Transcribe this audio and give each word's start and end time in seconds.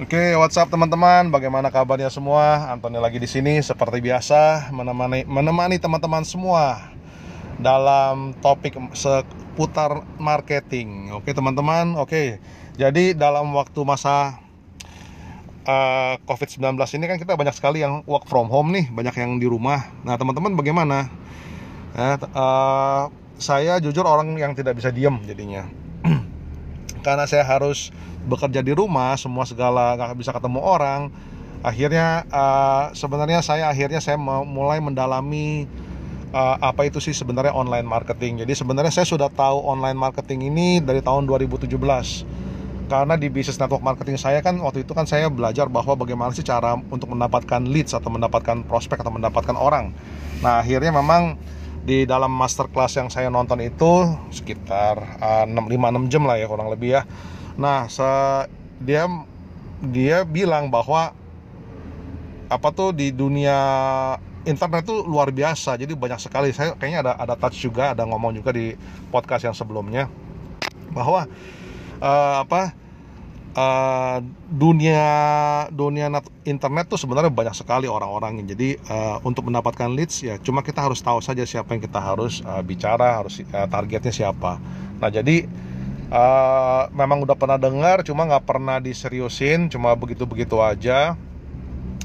Oke, 0.00 0.32
WhatsApp 0.40 0.72
teman-teman? 0.72 1.28
Bagaimana 1.28 1.68
kabarnya 1.68 2.08
semua? 2.08 2.72
Antoni 2.72 2.96
lagi 2.96 3.20
di 3.20 3.28
sini 3.28 3.60
seperti 3.60 4.00
biasa 4.00 4.72
menemani 4.72 5.28
menemani 5.28 5.76
teman-teman 5.76 6.24
semua 6.24 6.80
dalam 7.60 8.32
topik 8.40 8.72
seputar 8.96 10.00
marketing. 10.16 11.12
Oke, 11.12 11.36
teman-teman. 11.36 12.00
Oke. 12.00 12.40
Jadi 12.80 13.12
dalam 13.12 13.52
waktu 13.52 13.84
masa 13.84 14.40
uh, 15.68 16.16
eh, 16.16 16.24
COVID-19 16.24 16.72
ini 16.96 17.04
kan 17.12 17.20
kita 17.20 17.36
banyak 17.36 17.52
sekali 17.52 17.84
yang 17.84 18.00
work 18.08 18.24
from 18.24 18.48
home 18.48 18.72
nih, 18.72 18.88
banyak 18.88 19.12
yang 19.12 19.36
di 19.36 19.44
rumah. 19.44 19.92
Nah, 20.08 20.16
teman-teman 20.16 20.56
bagaimana? 20.56 21.12
Uh, 21.92 23.12
saya 23.36 23.76
jujur 23.76 24.08
orang 24.08 24.40
yang 24.40 24.56
tidak 24.56 24.72
bisa 24.80 24.88
diem 24.88 25.20
jadinya 25.28 25.81
karena 27.02 27.26
saya 27.26 27.44
harus 27.44 27.90
bekerja 28.24 28.62
di 28.62 28.72
rumah 28.72 29.18
semua 29.18 29.42
segala 29.44 29.98
nggak 29.98 30.18
bisa 30.18 30.30
ketemu 30.32 30.60
orang. 30.62 31.10
Akhirnya 31.62 32.26
uh, 32.30 32.90
sebenarnya 32.94 33.38
saya 33.42 33.70
akhirnya 33.70 34.02
saya 34.02 34.18
mulai 34.18 34.82
mendalami 34.82 35.70
uh, 36.34 36.58
apa 36.58 36.90
itu 36.90 36.98
sih 36.98 37.14
sebenarnya 37.14 37.54
online 37.54 37.86
marketing. 37.86 38.42
Jadi 38.42 38.52
sebenarnya 38.58 38.90
saya 38.90 39.06
sudah 39.06 39.30
tahu 39.30 39.62
online 39.62 39.94
marketing 39.94 40.50
ini 40.50 40.82
dari 40.82 40.98
tahun 40.98 41.28
2017 41.30 41.70
karena 42.90 43.16
di 43.16 43.32
bisnis 43.32 43.56
network 43.56 43.80
marketing 43.80 44.20
saya 44.20 44.44
kan 44.44 44.58
waktu 44.60 44.84
itu 44.84 44.92
kan 44.92 45.08
saya 45.08 45.32
belajar 45.32 45.64
bahwa 45.70 45.96
bagaimana 45.96 46.28
sih 46.36 46.44
cara 46.44 46.76
untuk 46.76 47.08
mendapatkan 47.08 47.64
leads 47.64 47.96
atau 47.96 48.12
mendapatkan 48.12 48.66
prospek 48.68 49.00
atau 49.00 49.12
mendapatkan 49.14 49.56
orang. 49.56 49.96
Nah 50.44 50.60
akhirnya 50.60 50.92
memang 50.92 51.40
di 51.82 52.06
dalam 52.06 52.30
masterclass 52.30 52.94
yang 52.94 53.10
saya 53.10 53.26
nonton 53.26 53.58
itu 53.58 54.06
sekitar 54.30 55.18
uh, 55.18 55.46
5-6 55.46 56.10
jam 56.10 56.22
lah 56.22 56.38
ya 56.38 56.46
kurang 56.46 56.70
lebih 56.70 56.98
ya. 56.98 57.02
Nah 57.58 57.90
dia 58.78 59.10
dia 59.82 60.22
bilang 60.22 60.70
bahwa 60.70 61.10
apa 62.46 62.68
tuh 62.70 62.94
di 62.94 63.10
dunia 63.10 63.58
internet 64.46 64.86
tuh 64.86 65.02
luar 65.02 65.34
biasa 65.34 65.74
jadi 65.74 65.90
banyak 65.98 66.22
sekali. 66.22 66.54
Saya 66.54 66.78
kayaknya 66.78 67.02
ada 67.02 67.12
ada 67.18 67.34
touch 67.34 67.58
juga 67.58 67.94
ada 67.94 68.06
ngomong 68.06 68.38
juga 68.38 68.54
di 68.54 68.78
podcast 69.10 69.50
yang 69.50 69.56
sebelumnya. 69.56 70.06
Bahwa 70.94 71.26
uh, 71.98 72.34
apa 72.46 72.81
uh, 73.56 74.18
dunia 74.48 75.04
dunia 75.72 76.08
internet 76.44 76.88
tuh 76.88 77.00
sebenarnya 77.00 77.32
banyak 77.32 77.56
sekali 77.56 77.86
orang-orang 77.88 78.44
jadi 78.48 78.80
uh, 78.88 79.16
untuk 79.24 79.48
mendapatkan 79.48 79.88
leads 79.92 80.24
ya 80.24 80.36
cuma 80.40 80.64
kita 80.64 80.80
harus 80.84 81.00
tahu 81.00 81.20
saja 81.20 81.44
siapa 81.44 81.76
yang 81.76 81.82
kita 81.84 82.00
harus 82.00 82.40
uh, 82.44 82.60
bicara 82.64 83.20
harus 83.20 83.40
uh, 83.52 83.68
targetnya 83.68 84.12
siapa. 84.12 84.58
Nah 85.00 85.10
jadi 85.12 85.44
uh, 86.12 86.88
memang 86.92 87.24
udah 87.24 87.36
pernah 87.36 87.58
dengar 87.60 88.04
cuma 88.04 88.28
nggak 88.28 88.44
pernah 88.44 88.80
diseriusin 88.80 89.68
cuma 89.72 89.92
begitu 89.96 90.24
begitu 90.24 90.60
aja. 90.60 91.16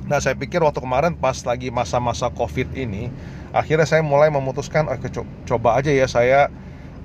Nah 0.08 0.23
saya 0.23 0.39
pikir 0.39 0.64
waktu 0.64 0.80
kemarin 0.80 1.20
pas 1.20 1.36
lagi 1.44 1.67
masa-masa 1.67 2.32
covid 2.32 2.72
ini 2.76 3.11
akhirnya 3.52 3.88
saya 3.88 4.04
mulai 4.04 4.32
memutuskan 4.32 4.88
oh, 4.88 4.98
coba 5.48 5.80
aja 5.80 5.92
ya 5.92 6.08
saya 6.08 6.52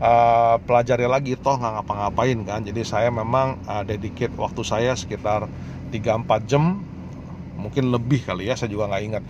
uh, 0.01 0.57
pelajari 0.63 1.05
lagi 1.05 1.37
toh 1.37 1.59
nggak 1.59 1.83
ngapa-ngapain 1.83 2.39
kan. 2.47 2.61
Jadi 2.65 2.81
saya 2.87 3.13
memang 3.13 3.61
uh, 3.67 3.83
dedicate 3.83 4.33
waktu 4.39 4.63
saya 4.65 4.93
sekitar 4.97 5.51
3-4 5.93 6.49
jam 6.49 6.81
mungkin 7.53 7.93
lebih 7.95 8.25
kali 8.27 8.49
ya 8.51 8.57
saya 8.59 8.73
juga 8.73 8.91
nggak 8.91 9.03
ingat 9.07 9.23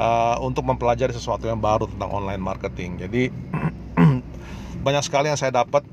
uh, 0.00 0.36
untuk 0.42 0.66
mempelajari 0.66 1.12
sesuatu 1.12 1.46
yang 1.46 1.60
baru 1.60 1.86
tentang 1.90 2.10
online 2.12 2.40
marketing. 2.40 2.98
Jadi 3.00 3.22
banyak 4.86 5.02
sekali 5.04 5.28
yang 5.28 5.38
saya 5.38 5.52
dapat. 5.52 5.84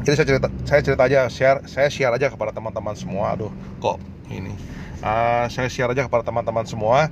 Jadi 0.00 0.14
saya 0.16 0.26
cerita 0.26 0.48
saya 0.64 0.80
cerita 0.80 1.02
aja 1.04 1.20
share 1.28 1.60
saya 1.68 1.88
share 1.92 2.14
aja 2.16 2.32
kepada 2.32 2.52
teman-teman 2.52 2.96
semua. 2.96 3.36
Aduh 3.36 3.52
kok 3.80 4.00
ini? 4.32 4.52
Uh, 5.00 5.48
saya 5.48 5.68
share 5.72 5.92
aja 5.92 6.04
kepada 6.04 6.24
teman-teman 6.24 6.64
semua. 6.68 7.08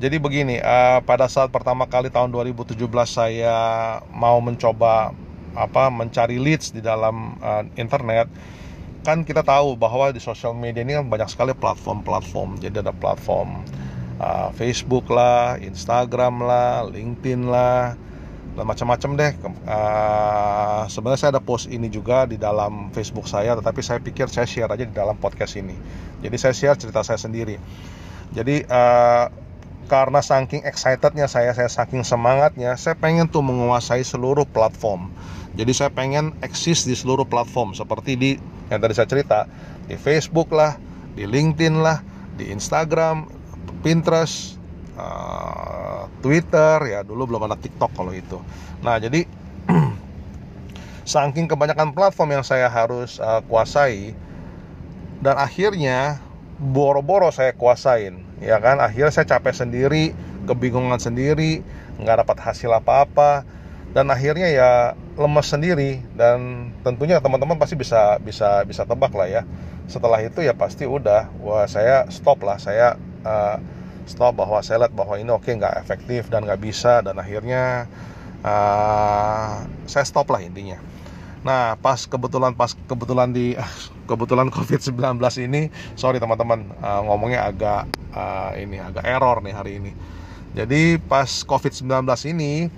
Jadi 0.00 0.16
begini 0.16 0.56
uh, 0.64 1.04
pada 1.04 1.28
saat 1.28 1.52
pertama 1.52 1.84
kali 1.84 2.08
tahun 2.08 2.32
2017 2.32 2.72
saya 3.04 3.56
mau 4.08 4.40
mencoba 4.40 5.12
apa 5.54 5.90
mencari 5.90 6.38
leads 6.38 6.70
di 6.70 6.82
dalam 6.82 7.38
uh, 7.42 7.66
internet 7.74 8.30
kan 9.00 9.24
kita 9.24 9.40
tahu 9.40 9.80
bahwa 9.80 10.12
di 10.12 10.20
sosial 10.20 10.52
media 10.52 10.84
ini 10.84 10.92
kan 10.92 11.08
banyak 11.08 11.32
sekali 11.32 11.56
platform-platform. 11.56 12.60
Jadi 12.60 12.84
ada 12.84 12.92
platform 12.92 13.64
uh, 14.20 14.52
Facebook 14.52 15.08
lah, 15.08 15.56
Instagram 15.56 16.44
lah, 16.44 16.84
LinkedIn 16.84 17.48
lah 17.48 17.96
dan 18.54 18.64
macam-macam 18.68 19.10
deh. 19.16 19.32
Uh, 19.64 20.84
sebenarnya 20.92 21.20
saya 21.20 21.30
ada 21.38 21.42
post 21.42 21.70
ini 21.72 21.88
juga 21.88 22.28
di 22.28 22.36
dalam 22.36 22.92
Facebook 22.92 23.24
saya 23.24 23.56
tetapi 23.56 23.80
saya 23.80 24.04
pikir 24.04 24.28
saya 24.28 24.44
share 24.44 24.68
aja 24.68 24.84
di 24.84 24.92
dalam 24.92 25.16
podcast 25.16 25.56
ini. 25.56 25.74
Jadi 26.20 26.36
saya 26.36 26.52
share 26.52 26.76
cerita 26.76 27.00
saya 27.00 27.16
sendiri. 27.16 27.56
Jadi 28.36 28.68
uh, 28.68 29.26
karena 29.90 30.22
saking 30.22 30.62
excitednya 30.62 31.26
saya, 31.26 31.50
saya 31.50 31.66
saking 31.66 32.06
semangatnya, 32.06 32.78
saya 32.78 32.94
pengen 32.94 33.26
tuh 33.26 33.42
menguasai 33.42 34.06
seluruh 34.06 34.46
platform. 34.46 35.10
Jadi 35.58 35.72
saya 35.74 35.90
pengen 35.90 36.34
eksis 36.40 36.86
di 36.86 36.94
seluruh 36.94 37.26
platform 37.26 37.74
seperti 37.74 38.14
di 38.14 38.30
yang 38.70 38.78
tadi 38.78 38.94
saya 38.94 39.08
cerita 39.10 39.50
di 39.90 39.98
Facebook 39.98 40.54
lah, 40.54 40.78
di 41.18 41.26
LinkedIn 41.26 41.82
lah, 41.82 41.98
di 42.38 42.54
Instagram, 42.54 43.26
Pinterest, 43.82 44.60
uh, 44.94 46.06
Twitter 46.22 46.78
ya 46.86 47.00
dulu 47.02 47.34
belum 47.34 47.50
ada 47.50 47.58
TikTok 47.58 47.90
kalau 47.98 48.14
itu. 48.14 48.38
Nah 48.86 49.02
jadi 49.02 49.26
saking 51.10 51.50
kebanyakan 51.50 51.90
platform 51.90 52.38
yang 52.38 52.44
saya 52.46 52.70
harus 52.70 53.18
uh, 53.18 53.42
kuasai 53.50 54.14
dan 55.20 55.36
akhirnya 55.36 56.22
boro-boro 56.60 57.32
saya 57.32 57.56
kuasain 57.56 58.20
ya 58.44 58.60
kan 58.60 58.76
akhirnya 58.80 59.12
saya 59.12 59.26
capek 59.26 59.64
sendiri 59.64 60.12
kebingungan 60.44 61.00
sendiri 61.00 61.64
nggak 61.96 62.24
dapat 62.24 62.36
hasil 62.40 62.68
apa-apa 62.72 63.44
dan 63.90 64.06
akhirnya 64.06 64.46
ya 64.46 64.70
lemes 65.18 65.50
sendiri 65.50 65.98
dan 66.14 66.70
tentunya 66.86 67.18
teman-teman 67.18 67.58
pasti 67.58 67.74
bisa 67.74 68.22
bisa 68.22 68.62
bisa 68.62 68.86
tebak 68.86 69.10
lah 69.10 69.26
ya. 69.26 69.42
Setelah 69.90 70.22
itu 70.22 70.46
ya 70.46 70.54
pasti 70.54 70.86
udah 70.86 71.26
wah 71.42 71.66
saya 71.66 72.06
stop 72.14 72.46
lah. 72.46 72.62
Saya 72.62 72.94
uh, 73.26 73.58
stop 74.06 74.38
bahwa 74.38 74.62
saya 74.62 74.86
lihat 74.86 74.94
bahwa 74.94 75.18
ini 75.18 75.34
oke 75.34 75.42
okay, 75.42 75.58
nggak 75.58 75.74
efektif 75.82 76.30
dan 76.30 76.46
nggak 76.46 76.62
bisa. 76.62 77.02
Dan 77.02 77.18
akhirnya 77.18 77.90
uh, 78.46 79.66
saya 79.90 80.06
stop 80.06 80.30
lah 80.30 80.38
intinya. 80.38 80.78
Nah, 81.40 81.74
pas 81.80 82.04
kebetulan 82.04 82.52
pas 82.52 82.76
kebetulan 82.86 83.34
di 83.34 83.58
kebetulan 84.10 84.54
COVID-19 84.54 85.18
ini, 85.50 85.66
sorry 85.98 86.22
teman-teman, 86.22 86.62
uh, 86.78 87.02
ngomongnya 87.10 87.50
agak 87.50 87.90
uh, 88.14 88.54
ini 88.54 88.78
agak 88.78 89.02
error 89.02 89.42
nih 89.42 89.54
hari 89.54 89.72
ini. 89.82 89.92
Jadi 90.54 90.98
pas 90.98 91.46
COVID-19 91.46 92.06
ini, 92.30 92.70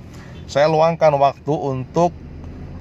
saya 0.52 0.68
luangkan 0.68 1.16
waktu 1.16 1.54
untuk 1.56 2.12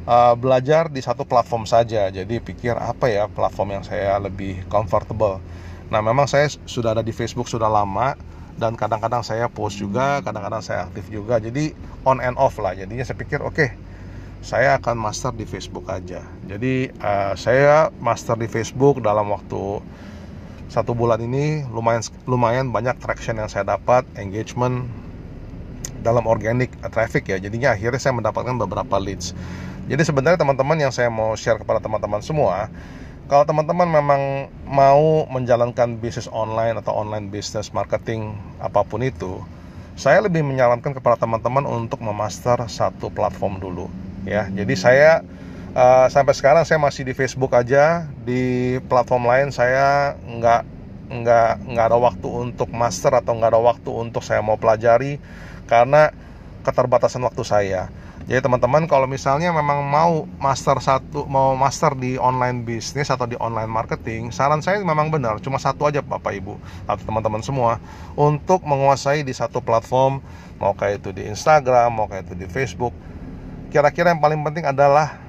uh, 0.03 0.35
belajar 0.35 0.91
di 0.91 0.99
satu 0.99 1.23
platform 1.23 1.63
saja. 1.63 2.11
Jadi 2.11 2.43
pikir 2.43 2.75
apa 2.75 3.07
ya 3.07 3.31
platform 3.31 3.79
yang 3.79 3.83
saya 3.87 4.19
lebih 4.19 4.59
comfortable. 4.67 5.39
Nah, 5.87 6.03
memang 6.03 6.27
saya 6.27 6.51
sudah 6.67 6.91
ada 6.91 7.03
di 7.03 7.15
Facebook 7.15 7.47
sudah 7.47 7.71
lama 7.71 8.19
dan 8.59 8.75
kadang-kadang 8.75 9.23
saya 9.23 9.47
post 9.47 9.79
juga, 9.79 10.19
kadang-kadang 10.19 10.59
saya 10.59 10.91
aktif 10.91 11.07
juga. 11.07 11.39
Jadi 11.39 11.71
on 12.03 12.19
and 12.19 12.35
off 12.35 12.59
lah. 12.59 12.75
Jadinya 12.75 13.07
saya 13.07 13.15
pikir 13.15 13.39
oke, 13.39 13.55
okay, 13.55 13.69
saya 14.43 14.75
akan 14.75 14.99
master 14.99 15.31
di 15.31 15.47
Facebook 15.47 15.87
aja. 15.87 16.27
Jadi 16.51 16.91
uh, 16.99 17.39
saya 17.39 17.87
master 18.03 18.35
di 18.35 18.51
Facebook 18.51 18.99
dalam 18.99 19.31
waktu 19.31 19.79
satu 20.67 20.91
bulan 20.91 21.23
ini 21.23 21.67
lumayan 21.71 22.03
lumayan 22.27 22.67
banyak 22.71 22.99
traction 22.99 23.39
yang 23.39 23.47
saya 23.47 23.63
dapat, 23.63 24.03
engagement 24.19 24.87
dalam 26.01 26.25
organic 26.27 26.73
traffic 26.89 27.29
ya. 27.29 27.37
Jadinya 27.37 27.73
akhirnya 27.73 28.01
saya 28.01 28.13
mendapatkan 28.17 28.57
beberapa 28.57 28.97
leads. 28.97 29.37
Jadi 29.89 30.01
sebenarnya 30.05 30.41
teman-teman 30.41 30.77
yang 30.77 30.93
saya 30.93 31.09
mau 31.09 31.33
share 31.33 31.57
kepada 31.57 31.81
teman-teman 31.81 32.21
semua, 32.21 32.69
kalau 33.31 33.47
teman-teman 33.47 33.87
memang 33.89 34.21
mau 34.67 35.25
menjalankan 35.31 35.97
bisnis 35.97 36.29
online 36.29 36.77
atau 36.79 36.93
online 36.93 37.31
business 37.31 37.71
marketing 37.71 38.35
apa 38.61 38.83
pun 38.85 39.01
itu, 39.01 39.41
saya 39.95 40.23
lebih 40.23 40.41
menyarankan 40.41 40.95
kepada 40.95 41.19
teman-teman 41.19 41.67
untuk 41.67 41.99
memaster 41.99 42.57
satu 42.71 43.11
platform 43.11 43.59
dulu 43.59 43.85
ya 44.25 44.47
jadi 44.53 44.73
saya 44.77 45.11
uh, 45.73 46.07
sampai 46.07 46.33
sekarang 46.37 46.63
saya 46.65 46.77
masih 46.77 47.05
di 47.05 47.13
Facebook 47.13 47.51
aja 47.53 48.05
di 48.23 48.77
platform 48.85 49.27
lain 49.27 49.47
saya 49.49 50.17
nggak 50.25 50.61
nggak 51.11 51.67
nggak 51.67 51.85
ada 51.91 51.97
waktu 51.99 52.27
untuk 52.27 52.71
master 52.71 53.19
atau 53.19 53.35
nggak 53.35 53.51
ada 53.51 53.61
waktu 53.61 53.89
untuk 53.91 54.23
saya 54.23 54.39
mau 54.39 54.55
pelajari 54.55 55.19
karena 55.67 56.15
keterbatasan 56.63 57.19
waktu 57.27 57.43
saya 57.43 57.91
jadi 58.29 58.39
teman-teman 58.39 58.87
kalau 58.87 59.09
misalnya 59.09 59.51
memang 59.51 59.83
mau 59.83 60.23
master 60.39 60.79
satu 60.79 61.27
mau 61.27 61.51
master 61.59 61.99
di 61.99 62.15
online 62.15 62.63
bisnis 62.63 63.11
atau 63.11 63.27
di 63.27 63.35
online 63.35 63.67
marketing 63.67 64.31
saran 64.31 64.63
saya 64.63 64.79
memang 64.79 65.11
benar 65.11 65.43
cuma 65.43 65.59
satu 65.59 65.83
aja 65.89 65.99
bapak 65.99 66.39
ibu 66.39 66.55
atau 66.87 67.03
teman-teman 67.03 67.43
semua 67.43 67.81
untuk 68.15 68.63
menguasai 68.63 69.27
di 69.27 69.35
satu 69.35 69.59
platform 69.59 70.23
mau 70.63 70.71
kayak 70.71 71.03
itu 71.03 71.09
di 71.11 71.27
Instagram 71.27 71.91
mau 71.91 72.07
kayak 72.07 72.31
itu 72.31 72.35
di 72.39 72.47
Facebook 72.47 72.95
kira-kira 73.67 74.15
yang 74.15 74.21
paling 74.23 74.39
penting 74.47 74.67
adalah 74.67 75.19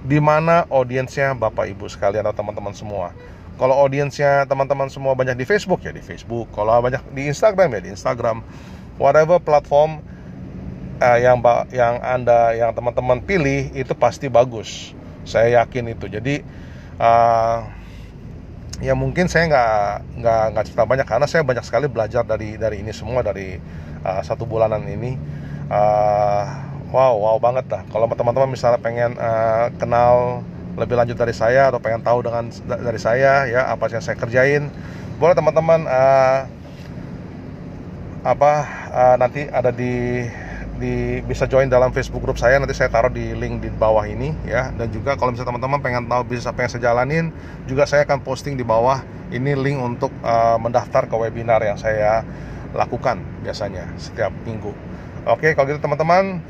di 0.00 0.16
mana 0.16 0.64
audiensnya 0.72 1.36
Bapak 1.36 1.68
Ibu 1.68 1.84
sekalian 1.92 2.24
atau 2.24 2.40
teman-teman 2.40 2.72
semua. 2.72 3.12
Kalau 3.60 3.76
audiensnya 3.76 4.48
teman-teman 4.48 4.88
semua 4.88 5.12
banyak 5.12 5.36
di 5.36 5.44
Facebook 5.44 5.84
ya 5.84 5.92
di 5.92 6.00
Facebook. 6.00 6.48
Kalau 6.56 6.80
banyak 6.80 7.04
di 7.12 7.28
Instagram 7.28 7.76
ya 7.76 7.80
di 7.84 7.90
Instagram. 7.92 8.40
Whatever 8.96 9.36
platform 9.36 10.00
uh, 10.96 11.18
yang 11.20 11.44
yang 11.68 12.00
anda 12.00 12.56
yang 12.56 12.72
teman-teman 12.72 13.20
pilih 13.20 13.68
itu 13.76 13.92
pasti 13.92 14.32
bagus. 14.32 14.96
Saya 15.28 15.60
yakin 15.60 15.92
itu. 15.92 16.08
Jadi 16.08 16.40
uh, 16.96 17.68
ya 18.80 18.96
mungkin 18.96 19.28
saya 19.28 19.44
nggak 19.52 19.76
nggak 20.24 20.42
nggak 20.56 20.64
cerita 20.64 20.84
banyak 20.88 21.04
karena 21.04 21.26
saya 21.28 21.44
banyak 21.44 21.64
sekali 21.68 21.84
belajar 21.84 22.24
dari 22.24 22.56
dari 22.56 22.80
ini 22.80 22.96
semua 22.96 23.20
dari 23.20 23.60
uh, 24.08 24.24
satu 24.24 24.48
bulanan 24.48 24.88
ini. 24.88 25.20
Uh, 25.68 26.48
wow 26.90 27.12
wow 27.14 27.36
banget 27.38 27.70
dah 27.70 27.86
kalau 27.94 28.10
teman-teman 28.10 28.50
misalnya 28.50 28.80
pengen 28.82 29.14
uh, 29.14 29.70
kenal 29.78 30.42
lebih 30.80 30.96
lanjut 30.96 31.14
dari 31.14 31.36
saya 31.36 31.68
atau 31.68 31.78
pengen 31.78 32.00
tahu 32.00 32.24
dengan 32.24 32.48
dari 32.64 32.96
saya 32.96 33.44
ya 33.46 33.68
apa 33.68 33.92
yang 33.92 34.00
saya 34.00 34.16
kerjain. 34.16 34.72
Boleh 35.20 35.36
teman-teman 35.36 35.84
uh, 35.84 36.48
apa 38.24 38.52
uh, 38.92 39.16
nanti 39.20 39.44
ada 39.48 39.68
di 39.68 40.24
di 40.80 41.20
bisa 41.28 41.44
join 41.44 41.68
dalam 41.68 41.92
Facebook 41.92 42.24
grup 42.24 42.40
saya. 42.40 42.56
Nanti 42.56 42.72
saya 42.72 42.88
taruh 42.88 43.12
di 43.12 43.36
link 43.36 43.60
di 43.60 43.68
bawah 43.68 44.08
ini 44.08 44.32
ya. 44.48 44.72
Dan 44.72 44.88
juga 44.88 45.14
kalau 45.20 45.36
misalnya 45.36 45.52
teman-teman 45.52 45.80
pengen 45.84 46.08
tahu 46.08 46.24
bisnis 46.24 46.48
apa 46.48 46.64
yang 46.64 46.70
saya 46.72 46.82
jalanin 46.88 47.24
juga 47.68 47.84
saya 47.84 48.08
akan 48.08 48.24
posting 48.24 48.56
di 48.56 48.64
bawah 48.64 49.04
ini 49.28 49.52
link 49.52 49.76
untuk 49.76 50.10
uh, 50.24 50.56
mendaftar 50.56 51.04
ke 51.06 51.14
webinar 51.14 51.60
yang 51.60 51.76
saya 51.76 52.24
lakukan 52.72 53.20
biasanya 53.44 53.92
setiap 54.00 54.32
minggu. 54.48 54.72
Oke 55.28 55.52
kalau 55.52 55.68
gitu 55.68 55.84
teman-teman 55.84 56.40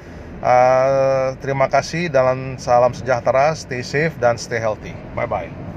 uh, 0.43 1.37
terima 1.41 1.67
kasih 1.71 2.09
dalam 2.13 2.57
salam 2.61 2.93
sejahtera 2.93 3.53
stay 3.57 3.81
safe 3.85 4.17
dan 4.21 4.37
stay 4.41 4.61
healthy. 4.61 4.93
Bye 5.17 5.29
bye 5.29 5.70